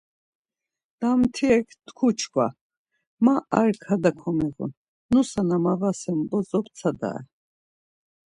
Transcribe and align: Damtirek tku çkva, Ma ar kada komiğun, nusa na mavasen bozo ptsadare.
Damtirek 0.99 1.67
tku 1.87 2.07
çkva, 2.19 2.47
Ma 3.23 3.35
ar 3.59 3.71
kada 3.83 4.11
komiğun, 4.19 4.71
nusa 5.11 5.41
na 5.49 5.57
mavasen 5.63 6.19
bozo 6.29 6.59
ptsadare. 6.65 7.23